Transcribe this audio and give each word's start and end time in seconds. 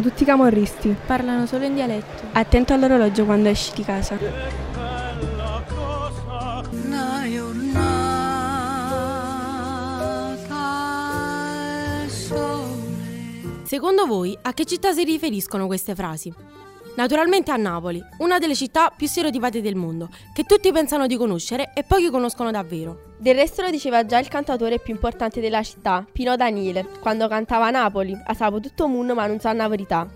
tutti 0.00 0.24
camorristi. 0.24 0.94
Parlano 1.06 1.46
solo 1.46 1.64
in 1.64 1.74
dialetto. 1.74 2.22
Attento 2.32 2.72
all'orologio 2.72 3.24
quando 3.24 3.48
esci 3.48 3.72
di 3.74 3.82
casa. 3.82 4.18
Secondo 13.62 14.06
voi, 14.06 14.36
a 14.42 14.52
che 14.52 14.66
città 14.66 14.92
si 14.92 15.02
riferiscono 15.02 15.66
queste 15.66 15.94
frasi? 15.94 16.32
Naturalmente 16.94 17.50
a 17.50 17.56
Napoli, 17.56 18.02
una 18.18 18.38
delle 18.38 18.54
città 18.54 18.92
più 18.94 19.06
stereotipate 19.06 19.62
del 19.62 19.76
mondo, 19.76 20.10
che 20.34 20.44
tutti 20.44 20.70
pensano 20.72 21.06
di 21.06 21.16
conoscere 21.16 21.72
e 21.74 21.84
pochi 21.84 22.10
conoscono 22.10 22.50
davvero. 22.50 23.14
Del 23.16 23.34
resto 23.34 23.62
lo 23.62 23.70
diceva 23.70 24.04
già 24.04 24.18
il 24.18 24.28
cantautore 24.28 24.78
più 24.78 24.92
importante 24.92 25.40
della 25.40 25.62
città, 25.62 26.04
Pino 26.12 26.36
Daniele, 26.36 26.86
quando 27.00 27.28
cantava 27.28 27.68
a 27.68 27.70
Napoli, 27.70 28.14
a 28.22 28.34
sapo 28.34 28.60
tutto 28.60 28.84
il 28.84 28.92
mondo 28.92 29.14
ma 29.14 29.26
non 29.26 29.40
sa 29.40 29.54
la 29.54 29.68
verità. 29.68 30.06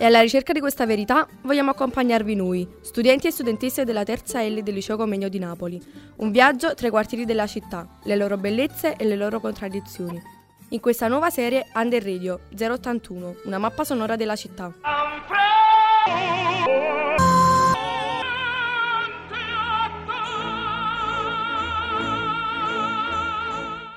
E 0.00 0.04
alla 0.04 0.20
ricerca 0.20 0.52
di 0.52 0.60
questa 0.60 0.86
verità 0.86 1.26
vogliamo 1.42 1.70
accompagnarvi 1.70 2.36
noi, 2.36 2.68
studenti 2.80 3.26
e 3.26 3.32
studentesse 3.32 3.84
della 3.84 4.04
terza 4.04 4.40
L 4.40 4.62
del 4.62 4.74
Liceo 4.74 4.96
Comegno 4.96 5.28
di 5.28 5.40
Napoli. 5.40 5.82
Un 6.18 6.30
viaggio 6.30 6.74
tra 6.74 6.86
i 6.86 6.90
quartieri 6.90 7.24
della 7.24 7.48
città, 7.48 7.98
le 8.04 8.14
loro 8.14 8.36
bellezze 8.36 8.94
e 8.94 9.04
le 9.04 9.16
loro 9.16 9.40
contraddizioni. 9.40 10.22
In 10.68 10.78
questa 10.78 11.08
nuova 11.08 11.30
serie 11.30 11.66
Under 11.74 12.04
Radio 12.04 12.42
081, 12.56 13.36
una 13.46 13.58
mappa 13.58 13.82
sonora 13.82 14.14
della 14.14 14.36
città. 14.36 14.72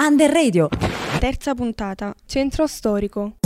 Under 0.03 0.31
Radio. 0.31 0.67
Terza 1.19 1.53
puntata, 1.53 2.13
centro 2.25 2.67
storico. 2.67 3.37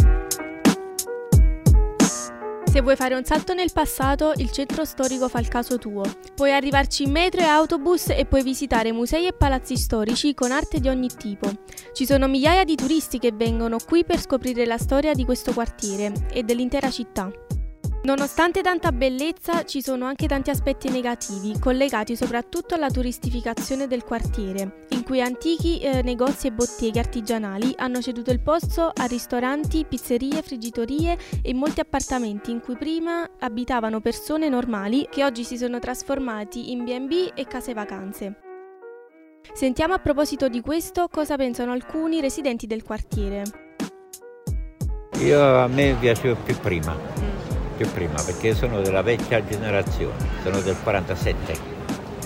Se 2.63 2.81
vuoi 2.81 2.95
fare 2.95 3.15
un 3.15 3.23
salto 3.23 3.53
nel 3.53 3.71
passato, 3.71 4.33
il 4.37 4.51
centro 4.51 4.83
storico 4.83 5.29
fa 5.29 5.39
il 5.39 5.47
caso 5.47 5.77
tuo. 5.77 6.03
Puoi 6.33 6.51
arrivarci 6.51 7.03
in 7.03 7.11
metro 7.11 7.41
e 7.41 7.45
autobus 7.45 8.09
e 8.09 8.25
puoi 8.25 8.41
visitare 8.41 8.91
musei 8.91 9.27
e 9.27 9.33
palazzi 9.33 9.77
storici 9.77 10.33
con 10.33 10.51
arte 10.51 10.79
di 10.79 10.89
ogni 10.89 11.09
tipo. 11.09 11.49
Ci 11.93 12.05
sono 12.05 12.27
migliaia 12.27 12.63
di 12.63 12.75
turisti 12.75 13.19
che 13.19 13.31
vengono 13.31 13.77
qui 13.85 14.03
per 14.03 14.19
scoprire 14.19 14.65
la 14.65 14.77
storia 14.77 15.13
di 15.13 15.23
questo 15.23 15.53
quartiere 15.53 16.11
e 16.33 16.43
dell'intera 16.43 16.89
città. 16.89 17.31
Nonostante 18.05 18.61
tanta 18.61 18.91
bellezza, 18.91 19.63
ci 19.63 19.81
sono 19.81 20.05
anche 20.05 20.27
tanti 20.27 20.51
aspetti 20.51 20.89
negativi, 20.89 21.57
collegati 21.57 22.15
soprattutto 22.15 22.75
alla 22.75 22.91
turistificazione 22.91 23.87
del 23.87 24.03
quartiere, 24.03 24.85
in 24.89 25.03
cui 25.03 25.21
antichi 25.21 25.79
eh, 25.79 26.03
negozi 26.03 26.45
e 26.45 26.51
botteghe 26.51 26.99
artigianali 26.99 27.73
hanno 27.77 28.03
ceduto 28.03 28.29
il 28.29 28.41
posto 28.41 28.91
a 28.93 29.05
ristoranti, 29.05 29.85
pizzerie, 29.85 30.43
friggitorie 30.43 31.17
e 31.41 31.51
molti 31.55 31.79
appartamenti 31.79 32.51
in 32.51 32.61
cui 32.61 32.77
prima 32.77 33.27
abitavano 33.39 33.99
persone 34.01 34.49
normali 34.49 35.07
che 35.09 35.25
oggi 35.25 35.43
si 35.43 35.57
sono 35.57 35.79
trasformati 35.79 36.71
in 36.71 36.83
B&B 36.83 37.31
e 37.33 37.47
case 37.47 37.73
vacanze. 37.73 38.35
Sentiamo 39.51 39.95
a 39.95 39.97
proposito 39.97 40.47
di 40.47 40.61
questo 40.61 41.07
cosa 41.09 41.37
pensano 41.37 41.71
alcuni 41.71 42.21
residenti 42.21 42.67
del 42.67 42.83
quartiere. 42.83 43.41
Io 45.21 45.59
a 45.59 45.65
me 45.65 45.95
piaceva 45.99 46.35
più 46.35 46.55
prima 46.59 47.24
più 47.75 47.91
prima 47.91 48.21
perché 48.21 48.53
sono 48.55 48.81
della 48.81 49.01
vecchia 49.01 49.43
generazione, 49.45 50.15
sono 50.43 50.59
del 50.61 50.75
47, 50.81 51.57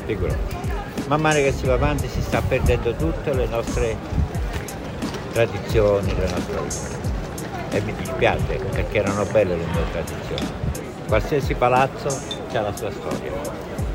figuro. 0.05 0.35
Man 1.07 1.21
mano 1.21 1.39
che 1.39 1.51
si 1.51 1.65
va 1.65 1.73
avanti 1.73 2.07
si 2.07 2.21
sta 2.21 2.41
perdendo 2.41 2.93
tutte 2.93 3.33
le 3.33 3.47
nostre 3.47 3.97
tradizioni, 5.31 6.15
le 6.15 6.29
nostre 6.29 6.61
vite. 6.61 6.97
E 7.71 7.81
mi 7.81 7.95
dispiace 7.95 8.59
perché 8.71 8.97
erano 8.99 9.25
belle 9.25 9.55
le 9.55 9.65
mie 9.65 9.91
tradizioni. 9.91 10.51
Qualsiasi 11.07 11.53
palazzo 11.55 12.07
ha 12.53 12.61
la 12.61 12.75
sua 12.75 12.91
storia, 12.91 13.31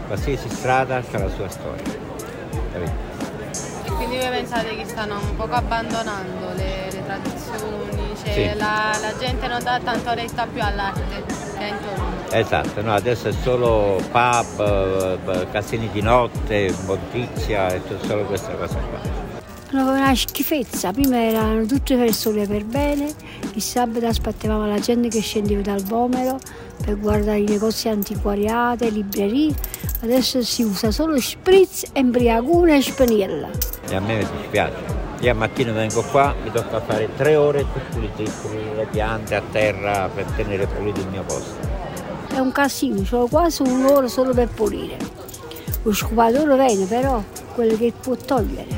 qualsiasi 0.06 0.48
strada 0.48 0.97
ha 0.97 1.19
la 1.19 1.28
sua 1.28 1.48
storia. 1.48 1.82
Capito? 2.72 3.12
Quindi 3.94 4.16
voi 4.16 4.28
pensate 4.28 4.76
che 4.76 4.84
stanno 4.84 5.19
un 5.21 5.36
poco 5.36 5.54
abbandonando 5.54 6.53
le, 6.56 6.91
le 6.91 7.04
tradizioni, 7.04 8.15
cioè 8.22 8.32
sì. 8.32 8.59
la, 8.59 8.97
la, 9.00 9.16
gente 9.19 9.47
non 9.47 9.62
dà 9.62 9.81
tanto 9.82 10.12
retta 10.12 10.47
più 10.47 10.62
all'arte. 10.62 11.34
Esatto, 12.30 12.82
no, 12.82 12.94
adesso 12.94 13.28
è 13.28 13.32
solo 13.32 14.00
pub, 14.10 15.50
casini 15.50 15.88
di 15.92 16.02
notte, 16.02 16.75
bottizia 16.84 17.72
e 17.72 17.80
solo 18.06 18.25
questa 18.25 18.52
cosa 18.54 18.76
qua. 18.76 19.22
Una 19.70 20.14
schifezza, 20.14 20.92
prima 20.92 21.20
erano 21.20 21.64
tutte 21.66 21.97
persone 21.97 22.47
per 22.47 22.64
bene, 22.64 23.12
il 23.54 23.62
sabato 23.62 24.06
aspettavamo 24.06 24.66
la 24.66 24.78
gente 24.78 25.08
che 25.08 25.20
scendeva 25.20 25.62
dal 25.62 25.82
Vomero 25.82 26.38
per 26.84 26.98
guardare 26.98 27.38
i 27.38 27.44
negozi 27.44 27.88
antiquariati, 27.88 28.92
librerie, 28.92 29.53
adesso 30.03 30.42
si 30.42 30.62
usa 30.62 30.92
solo 30.92 31.20
spritz, 31.20 31.86
embriaguna 31.92 32.74
e 32.76 32.82
spaniella. 32.82 33.48
E 33.88 33.94
a 33.94 34.00
me 34.00 34.16
mi 34.16 34.26
dispiace. 34.38 35.03
Io 35.24 35.30
al 35.30 35.38
mattino 35.38 35.72
vengo 35.72 36.02
qua, 36.02 36.34
mi 36.42 36.50
tocca 36.50 36.82
fare 36.82 37.08
tre 37.16 37.34
ore 37.34 37.64
per 37.64 37.80
pulire, 37.88 38.30
pulire 38.42 38.74
le 38.74 38.86
piante 38.90 39.34
a 39.34 39.40
terra 39.40 40.06
per 40.14 40.26
tenere 40.36 40.66
pulito 40.66 41.00
il 41.00 41.08
mio 41.08 41.22
posto. 41.22 41.66
È 42.28 42.38
un 42.38 42.52
casino, 42.52 43.02
ho 43.10 43.26
quasi 43.26 43.62
un'ora 43.62 44.06
solo 44.06 44.34
per 44.34 44.48
pulire. 44.48 44.98
Lo 45.82 45.94
scopatore 45.94 46.66
viene 46.66 46.84
però, 46.84 47.22
quello 47.54 47.74
che 47.74 47.94
può 47.98 48.14
togliere. 48.16 48.68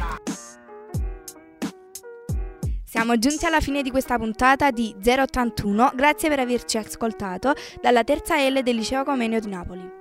Siamo 2.84 3.18
giunti 3.18 3.44
alla 3.44 3.60
fine 3.60 3.82
di 3.82 3.90
questa 3.90 4.16
puntata 4.16 4.70
di 4.70 4.94
081, 5.02 5.94
grazie 5.96 6.28
per 6.28 6.38
averci 6.38 6.78
ascoltato 6.78 7.54
dalla 7.82 8.04
terza 8.04 8.36
L 8.48 8.62
del 8.62 8.76
Liceo 8.76 9.02
Comenio 9.02 9.40
di 9.40 9.48
Napoli. 9.48 9.95